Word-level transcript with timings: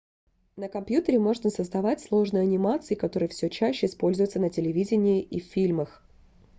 на 0.55 0.67
компьютере 0.67 1.19
можно 1.19 1.51
создавать 1.51 2.01
сложные 2.01 2.41
анимации 2.41 2.95
которые 2.95 3.29
все 3.29 3.51
чаще 3.51 3.85
используются 3.85 4.39
на 4.39 4.49
телевидении 4.49 5.21
и 5.21 5.39
в 5.39 5.43
фильмах 5.43 6.03